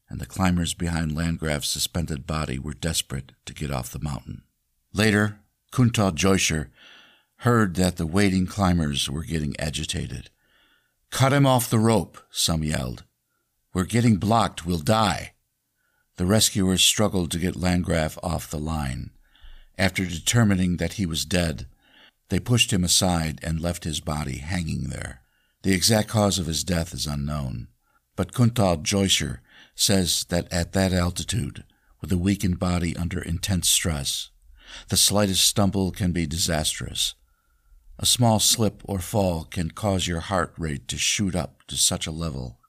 and 0.08 0.22
the 0.22 0.25
climbers 0.25 0.74
behind 0.74 1.15
Landgraf's 1.15 1.67
suspended 1.67 2.25
body 2.25 2.58
were 2.58 2.74
desperate 2.74 3.34
to 3.46 3.53
get 3.53 3.72
off 3.72 3.91
the 3.91 4.00
mountain. 4.00 4.43
Later, 4.93 5.39
Kuntal 5.72 6.13
Joisher 6.13 6.70
heard 7.38 7.75
that 7.75 7.98
the 7.98 8.05
waiting 8.08 8.46
climbers 8.46 9.10
were 9.10 9.24
getting 9.24 9.60
agitated. 9.60 10.29
Cut 11.10 11.34
him 11.34 11.48
off 11.48 11.70
the 11.70 11.79
rope, 11.79 12.20
some 12.29 12.63
yelled. 12.63 13.03
We're 13.74 13.84
getting 13.86 14.17
blocked, 14.17 14.65
we'll 14.65 14.77
die. 14.77 15.34
The 16.17 16.25
rescuers 16.27 16.84
struggled 16.84 17.32
to 17.32 17.39
get 17.39 17.55
Landgraf 17.55 18.20
off 18.22 18.50
the 18.50 18.60
line. 18.60 19.10
After 19.75 20.05
determining 20.05 20.77
that 20.77 20.93
he 20.93 21.08
was 21.08 21.25
dead, 21.25 21.65
they 22.30 22.39
pushed 22.39 22.72
him 22.72 22.84
aside 22.84 23.39
and 23.44 23.60
left 23.60 23.84
his 23.84 24.00
body 24.00 24.38
hanging 24.38 24.89
there. 24.89 25.22
The 25.63 25.74
exact 25.74 26.10
cause 26.10 26.39
of 26.39 26.48
his 26.48 26.63
death 26.63 26.94
is 26.94 27.08
unknown, 27.08 27.68
but 28.15 28.34
Kuntal 28.34 28.84
Joisher 28.84 29.39
says 29.75 30.25
that 30.30 30.51
at 30.51 30.74
that 30.74 30.94
altitude, 30.94 31.63
with 32.01 32.12
a 32.12 32.18
weakened 32.18 32.60
body 32.60 32.96
under 32.98 33.22
intense 33.22 33.70
stress, 33.70 34.30
the 34.89 34.98
slightest 34.98 35.46
stumble 35.46 35.92
can 35.92 36.12
be 36.12 36.25
disastrous. 36.25 37.15
A 38.00 38.06
small 38.06 38.39
slip 38.39 38.82
or 38.86 39.00
fall 39.00 39.46
can 39.46 39.72
cause 39.72 40.08
your 40.08 40.20
heart 40.20 40.53
rate 40.58 40.88
to 40.89 40.98
shoot 40.98 41.36
up 41.36 41.63
to 41.68 41.77
such 41.77 42.08
a 42.08 42.12
level 42.12 42.60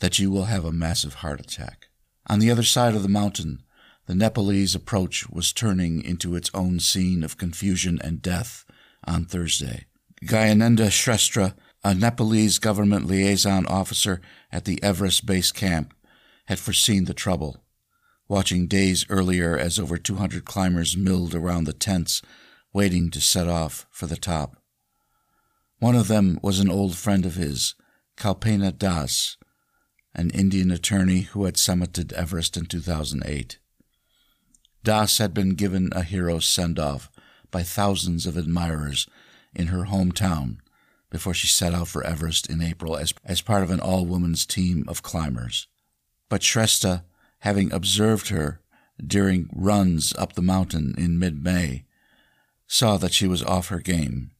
that 0.00 0.18
you 0.18 0.30
will 0.30 0.44
have 0.44 0.64
a 0.64 0.72
massive 0.72 1.14
heart 1.14 1.40
attack. 1.40 1.88
On 2.26 2.38
the 2.38 2.50
other 2.50 2.62
side 2.62 2.94
of 2.94 3.02
the 3.02 3.08
mountain, 3.08 3.62
the 4.06 4.14
Nepalese 4.14 4.74
approach 4.74 5.28
was 5.30 5.52
turning 5.52 6.02
into 6.02 6.34
its 6.34 6.50
own 6.54 6.80
scene 6.80 7.22
of 7.22 7.36
confusion 7.36 8.00
and 8.02 8.20
death 8.20 8.64
on 9.10 9.24
Thursday. 9.24 9.86
Gyanendra 10.24 10.88
Shrestha, 10.88 11.54
a 11.82 11.94
Nepalese 11.94 12.58
government 12.58 13.06
liaison 13.06 13.66
officer 13.66 14.20
at 14.52 14.64
the 14.64 14.82
Everest 14.82 15.26
Base 15.26 15.50
Camp, 15.50 15.92
had 16.46 16.58
foreseen 16.58 17.06
the 17.06 17.14
trouble. 17.14 17.64
Watching 18.28 18.68
days 18.68 19.04
earlier 19.08 19.58
as 19.58 19.78
over 19.78 19.96
200 19.96 20.44
climbers 20.44 20.96
milled 20.96 21.34
around 21.34 21.64
the 21.64 21.72
tents, 21.72 22.22
waiting 22.72 23.10
to 23.10 23.20
set 23.20 23.48
off 23.48 23.86
for 23.90 24.06
the 24.06 24.16
top. 24.16 24.56
One 25.80 25.96
of 25.96 26.08
them 26.08 26.38
was 26.42 26.60
an 26.60 26.70
old 26.70 26.96
friend 26.96 27.26
of 27.26 27.34
his, 27.34 27.74
Kalpana 28.16 28.76
Das, 28.76 29.36
an 30.14 30.30
Indian 30.30 30.70
attorney 30.70 31.22
who 31.22 31.46
had 31.46 31.54
summited 31.54 32.12
Everest 32.12 32.56
in 32.56 32.66
2008. 32.66 33.58
Das 34.84 35.18
had 35.18 35.34
been 35.34 35.54
given 35.54 35.88
a 35.92 36.02
hero's 36.02 36.46
send 36.46 36.78
off 36.78 37.10
by 37.50 37.62
thousands 37.62 38.26
of 38.26 38.36
admirers 38.36 39.08
in 39.54 39.68
her 39.68 39.86
hometown 39.86 40.58
before 41.10 41.34
she 41.34 41.46
set 41.46 41.74
out 41.74 41.88
for 41.88 42.04
Everest 42.04 42.48
in 42.48 42.62
April 42.62 42.96
as, 42.96 43.12
as 43.24 43.40
part 43.40 43.62
of 43.62 43.70
an 43.70 43.80
all 43.80 44.06
women's 44.06 44.46
team 44.46 44.84
of 44.86 45.02
climbers. 45.02 45.66
But 46.28 46.42
Shrestha, 46.42 47.02
having 47.40 47.72
observed 47.72 48.28
her 48.28 48.60
during 49.04 49.50
runs 49.52 50.14
up 50.16 50.34
the 50.34 50.42
mountain 50.42 50.94
in 50.96 51.18
mid 51.18 51.42
May, 51.42 51.84
saw 52.66 52.96
that 52.98 53.12
she 53.12 53.26
was 53.26 53.42
off 53.42 53.68
her 53.68 53.80
game. 53.80 54.30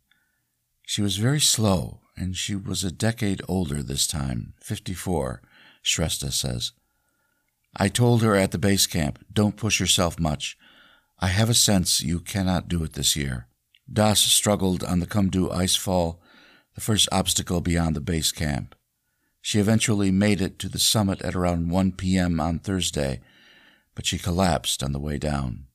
She 0.86 1.02
was 1.02 1.16
very 1.16 1.40
slow, 1.40 2.00
and 2.16 2.36
she 2.36 2.54
was 2.54 2.84
a 2.84 2.92
decade 2.92 3.42
older 3.48 3.82
this 3.82 4.06
time, 4.06 4.54
54, 4.60 5.42
Shrestha 5.82 6.32
says. 6.32 6.72
I 7.76 7.88
told 7.88 8.22
her 8.22 8.36
at 8.36 8.50
the 8.50 8.58
base 8.58 8.86
camp, 8.86 9.24
don't 9.32 9.56
push 9.56 9.80
yourself 9.80 10.18
much. 10.18 10.56
I 11.22 11.26
have 11.26 11.50
a 11.50 11.54
sense 11.54 12.00
you 12.00 12.20
cannot 12.20 12.68
do 12.68 12.82
it 12.82 12.94
this 12.94 13.14
year. 13.14 13.46
Das 13.92 14.20
struggled 14.20 14.82
on 14.82 15.00
the 15.00 15.06
Khumbu 15.06 15.52
ice 15.52 15.76
fall, 15.76 16.18
the 16.74 16.80
first 16.80 17.10
obstacle 17.12 17.60
beyond 17.60 17.94
the 17.94 18.00
base 18.00 18.32
camp. 18.32 18.74
She 19.42 19.58
eventually 19.58 20.10
made 20.10 20.40
it 20.40 20.58
to 20.60 20.68
the 20.68 20.78
summit 20.78 21.20
at 21.20 21.34
around 21.34 21.70
1 21.70 21.92
p.m. 21.92 22.40
on 22.40 22.58
Thursday, 22.58 23.20
but 23.94 24.06
she 24.06 24.16
collapsed 24.16 24.82
on 24.82 24.92
the 24.92 24.98
way 24.98 25.18
down. 25.18 25.66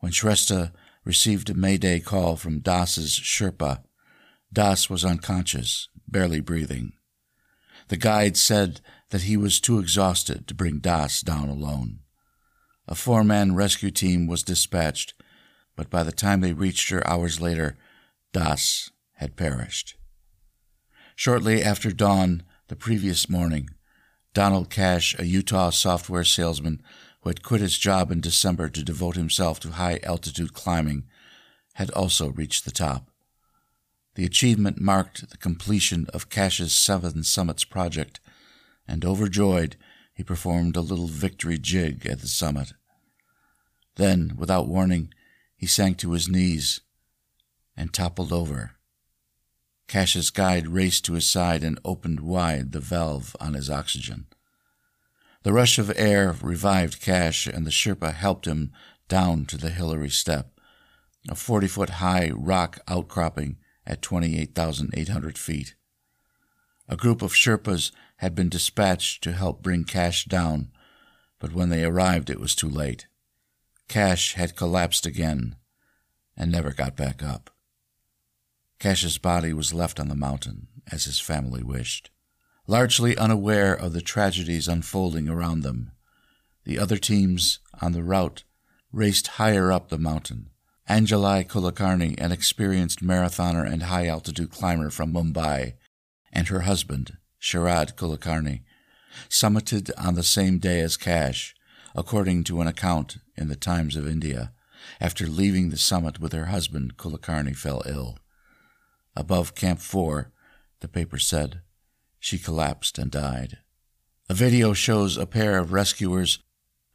When 0.00 0.12
Shrestha 0.12 0.72
received 1.04 1.48
a 1.48 1.54
mayday 1.54 2.00
call 2.00 2.36
from 2.36 2.60
Das's 2.60 3.18
Sherpa, 3.18 3.82
Das 4.52 4.90
was 4.90 5.06
unconscious, 5.06 5.88
barely 6.06 6.40
breathing. 6.40 6.92
The 7.88 7.96
guide 7.96 8.36
said 8.36 8.82
that 9.08 9.22
he 9.22 9.38
was 9.38 9.58
too 9.58 9.78
exhausted 9.78 10.46
to 10.46 10.54
bring 10.54 10.80
Das 10.80 11.22
down 11.22 11.48
alone. 11.48 12.00
A 12.88 12.94
four 12.94 13.24
man 13.24 13.54
rescue 13.54 13.90
team 13.90 14.26
was 14.26 14.42
dispatched, 14.42 15.14
but 15.74 15.90
by 15.90 16.02
the 16.02 16.12
time 16.12 16.40
they 16.40 16.52
reached 16.52 16.90
her 16.90 17.06
hours 17.06 17.40
later, 17.40 17.76
Das 18.32 18.90
had 19.14 19.36
perished. 19.36 19.96
Shortly 21.16 21.62
after 21.62 21.90
dawn, 21.90 22.42
the 22.68 22.76
previous 22.76 23.28
morning, 23.28 23.70
Donald 24.34 24.70
Cash, 24.70 25.18
a 25.18 25.24
Utah 25.24 25.70
software 25.70 26.24
salesman 26.24 26.82
who 27.22 27.30
had 27.30 27.42
quit 27.42 27.60
his 27.60 27.78
job 27.78 28.12
in 28.12 28.20
December 28.20 28.68
to 28.68 28.84
devote 28.84 29.16
himself 29.16 29.58
to 29.60 29.70
high 29.72 29.98
altitude 30.02 30.52
climbing, 30.52 31.04
had 31.74 31.90
also 31.90 32.28
reached 32.28 32.64
the 32.64 32.70
top. 32.70 33.10
The 34.14 34.24
achievement 34.24 34.80
marked 34.80 35.30
the 35.30 35.36
completion 35.36 36.06
of 36.14 36.30
Cash's 36.30 36.74
Seven 36.74 37.22
Summits 37.22 37.64
project, 37.64 38.20
and 38.86 39.04
overjoyed, 39.04 39.76
he 40.14 40.22
performed 40.22 40.76
a 40.76 40.80
little 40.80 41.08
victory 41.08 41.58
jig 41.58 42.06
at 42.06 42.20
the 42.20 42.28
summit. 42.28 42.72
Then, 43.96 44.34
without 44.36 44.68
warning, 44.68 45.12
he 45.56 45.66
sank 45.66 45.98
to 45.98 46.12
his 46.12 46.28
knees 46.28 46.80
and 47.76 47.92
toppled 47.92 48.32
over, 48.32 48.76
Cash's 49.88 50.30
guide 50.30 50.66
raced 50.66 51.04
to 51.04 51.12
his 51.12 51.28
side 51.30 51.62
and 51.62 51.78
opened 51.84 52.20
wide 52.20 52.72
the 52.72 52.80
valve 52.80 53.36
on 53.38 53.54
his 53.54 53.70
oxygen. 53.70 54.26
The 55.42 55.52
rush 55.52 55.78
of 55.78 55.92
air 55.96 56.34
revived 56.42 57.00
Cash, 57.00 57.46
and 57.46 57.64
the 57.64 57.70
Sherpa 57.70 58.12
helped 58.12 58.46
him 58.46 58.72
down 59.08 59.46
to 59.46 59.56
the 59.56 59.70
Hillary 59.70 60.10
Step, 60.10 60.58
a 61.28 61.36
40 61.36 61.68
foot 61.68 61.90
high 61.90 62.30
rock 62.34 62.80
outcropping 62.88 63.58
at 63.86 64.02
28,800 64.02 65.38
feet. 65.38 65.76
A 66.88 66.96
group 66.96 67.22
of 67.22 67.32
Sherpas 67.32 67.92
had 68.16 68.34
been 68.34 68.48
dispatched 68.48 69.22
to 69.22 69.32
help 69.32 69.62
bring 69.62 69.84
Cash 69.84 70.24
down, 70.24 70.72
but 71.38 71.52
when 71.52 71.68
they 71.68 71.84
arrived 71.84 72.28
it 72.28 72.40
was 72.40 72.56
too 72.56 72.68
late. 72.68 73.06
Cash 73.88 74.34
had 74.34 74.56
collapsed 74.56 75.06
again 75.06 75.56
and 76.36 76.50
never 76.50 76.72
got 76.72 76.96
back 76.96 77.22
up. 77.22 77.50
Cash's 78.78 79.18
body 79.18 79.52
was 79.52 79.72
left 79.72 79.98
on 79.98 80.08
the 80.08 80.14
mountain, 80.14 80.68
as 80.92 81.04
his 81.04 81.18
family 81.18 81.62
wished. 81.62 82.10
Largely 82.66 83.16
unaware 83.16 83.74
of 83.74 83.92
the 83.92 84.02
tragedies 84.02 84.68
unfolding 84.68 85.28
around 85.28 85.60
them, 85.60 85.92
the 86.64 86.78
other 86.78 86.98
teams 86.98 87.60
on 87.80 87.92
the 87.92 88.02
route 88.02 88.42
raced 88.92 89.28
higher 89.28 89.70
up 89.70 89.88
the 89.88 89.98
mountain. 89.98 90.50
Anjali 90.90 91.46
Kulkarni, 91.46 92.20
an 92.20 92.32
experienced 92.32 93.02
marathoner 93.02 93.64
and 93.64 93.84
high 93.84 94.08
altitude 94.08 94.50
climber 94.50 94.90
from 94.90 95.12
Mumbai, 95.12 95.74
and 96.32 96.48
her 96.48 96.60
husband, 96.60 97.16
Sharad 97.40 97.94
Kulkarni, 97.94 98.62
summited 99.28 99.90
on 99.96 100.16
the 100.16 100.22
same 100.22 100.58
day 100.58 100.80
as 100.80 100.96
Cash, 100.96 101.54
according 101.94 102.44
to 102.44 102.60
an 102.60 102.66
account 102.66 103.18
in 103.36 103.48
the 103.48 103.56
Times 103.56 103.96
of 103.96 104.08
India. 104.08 104.52
After 105.00 105.26
leaving 105.26 105.70
the 105.70 105.76
summit 105.76 106.20
with 106.20 106.32
her 106.32 106.46
husband, 106.46 106.96
Kulkarni 106.96 107.56
fell 107.56 107.82
ill. 107.86 108.18
Above 109.14 109.54
Camp 109.54 109.80
4, 109.80 110.30
the 110.80 110.88
paper 110.88 111.18
said, 111.18 111.62
she 112.18 112.38
collapsed 112.38 112.98
and 112.98 113.10
died. 113.10 113.58
A 114.28 114.34
video 114.34 114.72
shows 114.72 115.16
a 115.16 115.26
pair 115.26 115.58
of 115.58 115.72
rescuers, 115.72 116.40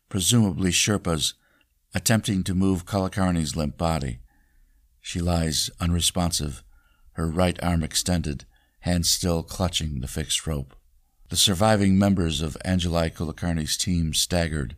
presumably 0.09 0.71
Sherpas, 0.71 1.35
attempting 1.93 2.43
to 2.43 2.53
move 2.53 2.85
Kulkarni's 2.85 3.55
limp 3.55 3.77
body. 3.77 4.19
She 4.99 5.21
lies 5.21 5.69
unresponsive, 5.79 6.63
her 7.13 7.27
right 7.27 7.61
arm 7.63 7.81
extended, 7.81 8.45
hand 8.81 9.05
still 9.05 9.41
clutching 9.41 10.01
the 10.01 10.07
fixed 10.07 10.45
rope. 10.45 10.75
The 11.29 11.37
surviving 11.37 11.97
members 11.97 12.41
of 12.41 12.57
Anjali 12.65 13.13
Kulkarni's 13.13 13.77
team 13.77 14.13
staggered, 14.13 14.75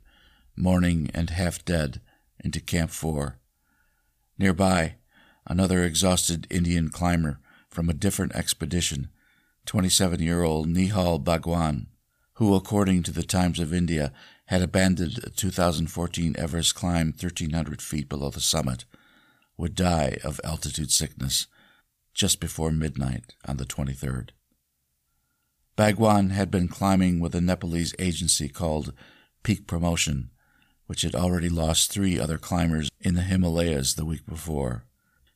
mourning 0.55 1.09
and 1.13 1.29
half 1.29 1.63
dead, 1.65 2.01
into 2.43 2.59
Camp 2.59 2.91
4. 2.91 3.37
Nearby, 4.37 4.95
another 5.47 5.83
exhausted 5.83 6.47
Indian 6.49 6.89
climber 6.89 7.39
from 7.69 7.89
a 7.89 7.93
different 7.93 8.35
expedition, 8.35 9.09
27 9.65 10.21
year 10.21 10.43
old 10.43 10.67
Nihal 10.67 11.23
Bhagwan, 11.23 11.87
who, 12.33 12.55
according 12.55 13.03
to 13.03 13.11
the 13.11 13.23
Times 13.23 13.59
of 13.59 13.73
India, 13.73 14.11
had 14.45 14.61
abandoned 14.61 15.19
a 15.23 15.29
2014 15.29 16.35
Everest 16.37 16.75
climb 16.75 17.07
1,300 17.07 17.81
feet 17.81 18.09
below 18.09 18.29
the 18.29 18.41
summit, 18.41 18.85
would 19.57 19.75
die 19.75 20.17
of 20.23 20.41
altitude 20.43 20.91
sickness 20.91 21.47
just 22.13 22.39
before 22.39 22.71
midnight 22.71 23.33
on 23.47 23.57
the 23.57 23.65
23rd. 23.65 24.29
Bhagwan 25.75 26.29
had 26.29 26.51
been 26.51 26.67
climbing 26.67 27.19
with 27.19 27.33
a 27.33 27.41
Nepalese 27.41 27.95
agency 27.97 28.47
called 28.47 28.93
Peak 29.41 29.65
Promotion, 29.65 30.29
which 30.93 31.01
had 31.01 31.15
already 31.15 31.49
lost 31.49 31.91
three 31.91 32.19
other 32.19 32.37
climbers 32.37 32.87
in 33.01 33.15
the 33.15 33.23
Himalayas 33.23 33.95
the 33.95 34.05
week 34.05 34.27
before. 34.27 34.85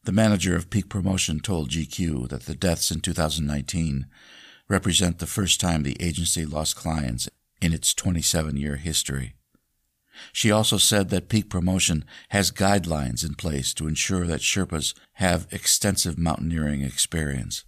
The 0.04 0.12
manager 0.12 0.56
of 0.56 0.70
Peak 0.70 0.88
Promotion 0.88 1.40
told 1.40 1.72
GQ 1.72 2.30
that 2.30 2.44
the 2.44 2.54
deaths 2.54 2.92
in 2.92 3.00
2019 3.00 4.06
represent 4.70 5.18
the 5.18 5.26
first 5.26 5.60
time 5.60 5.82
the 5.82 6.00
agency 6.00 6.46
lost 6.46 6.76
clients 6.76 7.28
in 7.60 7.74
its 7.74 7.96
27 7.96 8.56
year 8.56 8.76
history. 8.76 9.34
She 10.32 10.51
also 10.51 10.77
said 10.77 11.10
that 11.10 11.27
Peak 11.27 11.50
Promotion 11.50 12.05
has 12.29 12.51
guidelines 12.51 13.25
in 13.25 13.34
place 13.34 13.74
to 13.74 13.88
ensure 13.88 14.27
that 14.27 14.42
Sherpas 14.42 14.94
have 15.14 15.48
extensive 15.50 16.20
mountaineering 16.20 16.84
experience. 16.84 17.66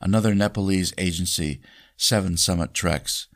Another 0.00 0.34
Nepalese 0.34 0.92
agency, 0.98 1.60
Seven 1.96 2.36
Summit 2.36 2.74
Treks, 2.74 3.28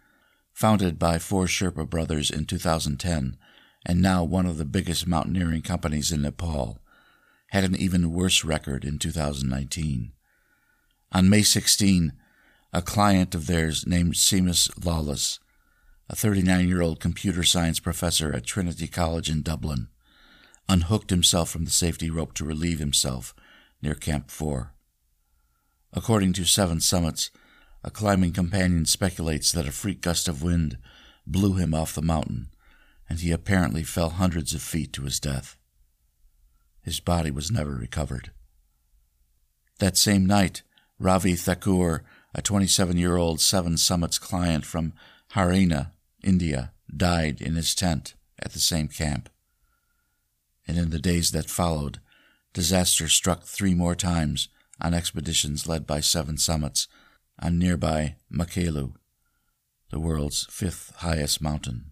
founded 0.61 0.99
by 0.99 1.18
four 1.18 1.46
Sherpa 1.46 1.88
brothers 1.88 2.31
in 2.31 2.44
2010 2.44 3.38
and 3.87 4.03
now 4.03 4.23
one 4.23 4.44
of 4.44 4.59
the 4.59 4.66
biggest 4.66 5.07
mountaineering 5.07 5.62
companies 5.62 6.12
in 6.12 6.20
Nepal, 6.20 6.79
had 7.46 7.64
an 7.64 7.75
even 7.75 8.12
worse 8.12 8.44
record 8.44 8.85
in 8.85 8.99
2019. 8.99 10.12
On 11.12 11.31
May 11.31 11.40
16, 11.40 12.12
a 12.75 12.83
client 12.83 13.35
of 13.35 13.46
theirs 13.46 13.87
named 13.87 14.12
Seamus 14.12 14.68
Lawless 14.85 15.40
a 16.11 16.16
39 16.16 16.68
year 16.68 16.83
old 16.83 17.01
computer 17.01 17.42
science 17.44 17.79
professor 17.81 18.31
at 18.35 18.44
Trinity 18.44 18.87
College 18.87 19.31
in 19.31 19.40
Dublin, 19.40 19.88
unhooked 20.68 21.09
himself 21.09 21.49
from 21.49 21.64
the 21.64 21.70
safety 21.70 22.11
rope 22.11 22.35
to 22.35 22.44
relieve 22.44 22.81
himself 22.81 23.33
near 23.81 23.94
Camp 23.94 24.29
4. 24.31 24.75
According 25.92 26.33
to 26.35 26.44
Seven 26.44 26.81
Summits, 26.81 27.31
a 27.82 27.90
climbing 27.90 28.32
companion 28.32 28.84
speculates 28.84 29.52
that 29.52 29.66
a 29.66 29.72
freak 29.72 30.00
gust 30.00 30.28
of 30.28 30.42
wind 30.42 30.76
blew 31.26 31.54
him 31.54 31.74
off 31.74 31.94
the 31.94 32.02
mountain, 32.02 32.48
and 33.08 33.20
he 33.20 33.32
apparently 33.32 33.82
fell 33.82 34.10
hundreds 34.10 34.54
of 34.54 34.62
feet 34.62 34.92
to 34.92 35.02
his 35.02 35.18
death. 35.18 35.56
His 36.82 37.00
body 37.00 37.30
was 37.30 37.50
never 37.50 37.72
recovered. 37.72 38.30
That 39.78 39.96
same 39.96 40.26
night, 40.26 40.62
Ravi 40.98 41.34
Thakur, 41.34 42.04
a 42.34 42.42
27 42.42 42.96
year 42.96 43.16
old 43.16 43.40
Seven 43.40 43.76
Summits 43.76 44.18
client 44.18 44.66
from 44.66 44.92
Haryana, 45.32 45.92
India, 46.22 46.72
died 46.94 47.40
in 47.40 47.54
his 47.54 47.74
tent 47.74 48.14
at 48.38 48.52
the 48.52 48.58
same 48.58 48.88
camp. 48.88 49.28
And 50.68 50.76
in 50.76 50.90
the 50.90 50.98
days 50.98 51.30
that 51.32 51.48
followed, 51.48 51.98
disaster 52.52 53.08
struck 53.08 53.44
three 53.44 53.74
more 53.74 53.94
times 53.94 54.48
on 54.80 54.94
expeditions 54.94 55.66
led 55.66 55.86
by 55.86 56.00
Seven 56.00 56.36
Summits 56.36 56.86
on 57.40 57.59
nearby 57.59 58.16
Makalu, 58.33 58.94
the 59.90 60.00
world's 60.00 60.46
fifth 60.50 60.92
highest 60.96 61.40
mountain. 61.40 61.90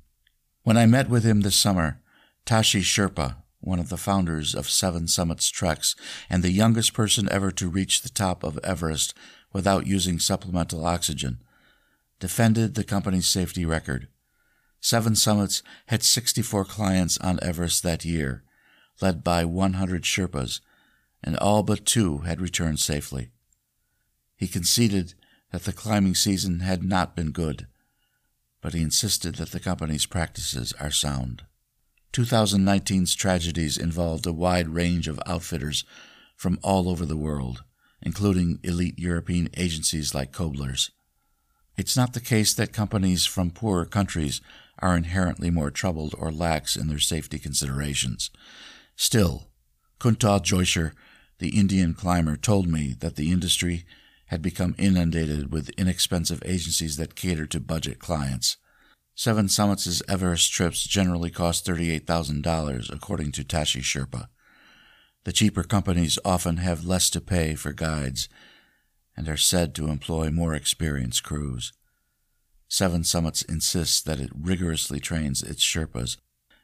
When 0.63 0.77
I 0.77 0.87
met 0.87 1.09
with 1.09 1.25
him 1.25 1.41
this 1.41 1.57
summer, 1.57 2.01
Tashi 2.45 2.83
Sherpa, 2.83 3.37
one 3.61 3.79
of 3.79 3.89
the 3.89 3.97
founders 3.97 4.55
of 4.55 4.71
Seven 4.71 5.09
Summits 5.09 5.51
Treks 5.51 5.97
and 6.31 6.43
the 6.43 6.51
youngest 6.51 6.93
person 6.95 7.29
ever 7.31 7.51
to 7.53 7.69
reach 7.69 8.03
the 8.03 8.09
top 8.09 8.45
of 8.45 8.59
Everest 8.63 9.15
without 9.53 9.87
using 9.87 10.19
supplemental 10.19 10.87
oxygen, 10.87 11.39
defended 12.21 12.75
the 12.75 12.85
company's 12.85 13.29
safety 13.29 13.65
record. 13.65 14.09
Seven 14.81 15.17
Summits 15.17 15.63
had 15.87 16.03
64 16.03 16.65
clients 16.67 17.19
on 17.19 17.39
Everest 17.43 17.83
that 17.83 18.05
year, 18.05 18.45
led 19.01 19.25
by 19.25 19.45
100 19.45 20.03
Sherpas, 20.03 20.61
and 21.23 21.37
all 21.39 21.63
but 21.63 21.85
two 21.85 22.19
had 22.19 22.41
returned 22.41 22.79
safely. 22.79 23.31
He 24.37 24.47
conceded 24.47 25.15
that 25.51 25.65
the 25.65 25.73
climbing 25.73 26.15
season 26.15 26.61
had 26.61 26.83
not 26.83 27.17
been 27.17 27.31
good, 27.31 27.67
but 28.61 28.75
he 28.75 28.83
insisted 28.83 29.37
that 29.37 29.51
the 29.51 29.61
company's 29.61 30.07
practices 30.07 30.73
are 30.81 30.91
sound. 30.91 31.43
2019's 32.13 33.15
tragedies 33.15 33.77
involved 33.77 34.27
a 34.27 34.33
wide 34.33 34.69
range 34.69 35.09
of 35.09 35.21
outfitters 35.27 35.85
from 36.37 36.59
all 36.63 36.89
over 36.89 37.05
the 37.05 37.17
world, 37.17 37.65
including 38.03 38.59
elite 38.63 38.99
European 38.99 39.49
agencies 39.57 40.15
like 40.15 40.33
Kobler's. 40.33 40.91
It's 41.77 41.97
not 41.97 42.13
the 42.13 42.21
case 42.21 42.55
that 42.55 42.73
companies 42.73 43.25
from 43.25 43.51
poorer 43.51 43.85
countries 43.85 44.41
are 44.81 44.97
inherently 44.97 45.51
more 45.51 45.71
troubled 45.71 46.15
or 46.19 46.33
lax 46.33 46.77
in 46.77 46.89
their 46.89 46.99
safety 46.99 47.39
considerations. 47.39 48.31
Still, 48.97 49.49
Kuntal 50.01 50.41
Joisher, 50.41 50.93
the 51.39 51.57
Indian 51.57 51.95
climber, 51.95 52.37
told 52.37 52.69
me 52.69 52.95
that 53.01 53.17
the 53.17 53.31
industry 53.31 53.85
had 54.29 54.43
become 54.43 54.75
inundated 54.79 55.53
with 55.53 55.71
inexpensive 55.71 56.43
agencies 56.45 56.97
that 56.97 57.15
cater 57.15 57.47
to 57.47 57.61
budget 57.61 57.99
clients. 57.99 58.57
Seven 59.15 59.49
Summits' 59.49 60.03
Everest 60.09 60.53
trips 60.53 60.87
generally 60.87 61.31
cost 61.31 61.67
$38,000, 61.67 62.93
according 62.93 63.33
to 63.33 63.45
Tashi 63.45 63.81
Sherpa. 63.81 64.29
The 65.25 65.33
cheaper 65.33 65.65
companies 65.65 66.19
often 66.25 66.59
have 66.59 66.85
less 66.85 67.11
to 67.11 67.21
pay 67.21 67.55
for 67.55 67.73
guides 67.73 68.29
and 69.17 69.29
are 69.29 69.37
said 69.37 69.75
to 69.75 69.89
employ 69.89 70.31
more 70.31 70.55
experienced 70.55 71.25
crews. 71.25 71.73
Seven 72.69 73.03
Summits 73.03 73.43
insists 73.43 74.01
that 74.03 74.21
it 74.21 74.31
rigorously 74.39 75.01
trains 75.01 75.43
its 75.43 75.65
Sherpas 75.65 76.19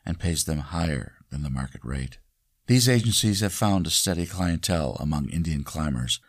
and 0.07 0.21
pays 0.21 0.45
them 0.45 0.59
higher 0.59 1.15
than 1.31 1.43
the 1.43 1.51
market 1.51 1.81
rate. 1.83 2.19
These 2.67 2.89
agencies 2.89 3.41
have 3.41 3.53
found 3.53 3.87
a 3.87 3.91
steady 3.91 4.27
clientele 4.27 4.97
among 5.01 5.29
Indian 5.31 5.65
climbers, 5.65 6.21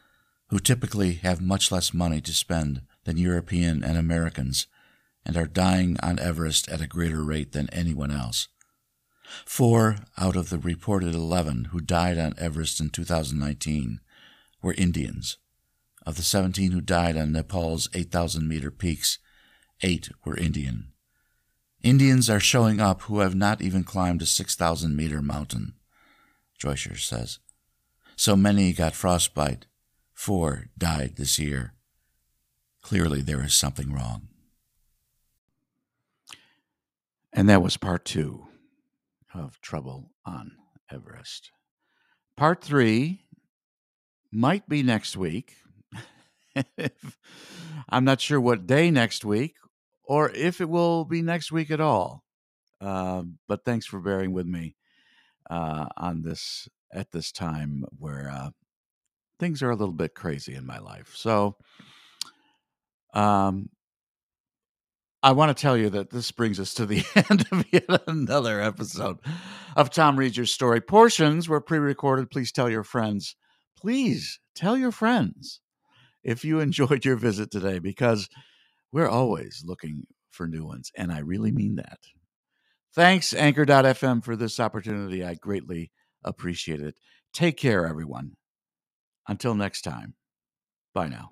who 0.56 0.60
typically 0.62 1.16
have 1.16 1.42
much 1.42 1.70
less 1.70 1.94
money 1.94 2.22
to 2.22 2.32
spend 2.32 2.82
than 3.04 3.18
European 3.18 3.84
and 3.84 3.98
Americans 3.98 4.68
and 5.26 5.36
are 5.36 5.46
dying 5.46 5.98
on 6.02 6.18
Everest 6.18 6.70
at 6.70 6.80
a 6.80 6.88
greater 6.88 7.26
rate 7.26 7.52
than 7.52 7.68
anyone 7.74 8.10
else. 8.10 8.48
Four 9.46 9.98
out 10.18 10.38
of 10.38 10.50
the 10.50 10.58
reported 10.58 11.14
11 11.14 11.66
who 11.72 11.82
died 11.82 12.18
on 12.18 12.36
Everest 12.38 12.80
in 12.80 12.90
2019 12.90 14.00
were 14.62 14.74
Indians, 14.78 15.36
Of 16.06 16.16
the 16.16 16.24
17 16.24 16.72
who 16.72 16.80
died 16.80 17.18
on 17.18 17.34
Nepal's 17.34 17.90
8,000 17.94 18.48
meter 18.48 18.72
peaks, 18.72 19.20
eight 19.82 20.08
were 20.24 20.38
Indian. 20.38 20.94
Indians 21.84 22.30
are 22.30 22.40
showing 22.40 22.80
up 22.80 23.02
who 23.02 23.20
have 23.20 23.36
not 23.36 23.62
even 23.62 23.84
climbed 23.84 24.22
a 24.22 24.26
6,000 24.26 24.96
meter 24.96 25.22
mountain, 25.22 25.74
Joisher 26.58 26.98
says. 26.98 27.40
So 28.16 28.38
many 28.38 28.72
got 28.72 28.96
frostbite. 28.96 29.66
Four 30.16 30.70
died 30.78 31.18
this 31.18 31.38
year. 31.38 31.74
Clearly, 32.82 33.22
there 33.22 33.44
is 33.44 33.54
something 33.54 33.92
wrong. 33.94 34.30
And 37.34 37.50
that 37.50 37.62
was 37.62 37.78
part 37.78 38.06
two 38.06 38.48
of 39.34 39.60
Trouble 39.60 40.12
on 40.26 40.54
Everest. 40.90 41.52
Part 42.38 42.64
three 42.64 43.26
might 44.32 44.68
be 44.70 44.84
next 44.84 45.18
week. 45.18 45.56
I'm 47.90 48.06
not 48.06 48.22
sure 48.22 48.40
what 48.40 48.66
day 48.66 48.90
next 48.90 49.26
week 49.26 49.56
or 50.04 50.30
if 50.32 50.62
it 50.62 50.70
will 50.70 51.04
be 51.04 51.22
next 51.22 51.52
week 51.52 51.72
at 51.72 51.82
all. 51.82 52.24
Uh, 52.80 53.24
but 53.48 53.66
thanks 53.66 53.86
for 53.86 54.00
bearing 54.00 54.32
with 54.32 54.46
me 54.46 54.76
uh, 55.50 55.88
on 55.98 56.22
this 56.22 56.70
at 56.94 57.12
this 57.12 57.32
time 57.32 57.84
where 57.98 58.30
uh, 58.32 58.50
things 59.40 59.62
are 59.62 59.70
a 59.70 59.76
little 59.76 59.94
bit 59.94 60.16
crazy 60.16 60.56
in 60.56 60.66
my 60.66 60.80
life. 60.80 61.14
So, 61.16 61.56
um, 63.14 63.70
I 65.26 65.32
want 65.32 65.56
to 65.56 65.60
tell 65.60 65.76
you 65.76 65.90
that 65.90 66.12
this 66.12 66.32
brings 66.32 66.60
us 66.60 66.76
to 66.76 66.86
the 66.86 67.04
end 67.16 67.48
of 67.52 67.66
yet 67.72 68.04
another 68.08 68.62
episode 68.62 69.18
of 69.76 69.90
Tom 69.90 70.18
Reads 70.18 70.38
Your 70.38 70.46
Story. 70.46 70.82
Portions 70.82 71.50
were 71.50 71.62
pre 71.62 71.80
recorded. 71.80 72.30
Please 72.30 72.52
tell 72.52 72.70
your 72.70 72.84
friends. 72.84 73.36
Please 73.76 74.40
tell 74.54 74.78
your 74.78 74.92
friends 74.92 75.62
if 76.24 76.46
you 76.46 76.60
enjoyed 76.62 77.06
your 77.06 77.16
visit 77.16 77.50
today 77.50 77.80
because 77.80 78.30
we're 78.92 79.10
always 79.10 79.64
looking 79.66 80.04
for 80.30 80.48
new 80.48 80.64
ones. 80.66 80.92
And 80.96 81.12
I 81.12 81.20
really 81.20 81.52
mean 81.52 81.76
that. 81.78 82.00
Thanks, 82.94 83.34
Anchor.fm, 83.34 84.24
for 84.24 84.36
this 84.36 84.60
opportunity. 84.60 85.24
I 85.24 85.34
greatly 85.34 85.92
appreciate 86.24 86.82
it. 86.82 86.96
Take 87.34 87.58
care, 87.58 87.88
everyone. 87.88 88.34
Until 89.28 89.56
next 89.56 89.82
time, 89.82 90.14
bye 90.94 91.08
now. 91.08 91.32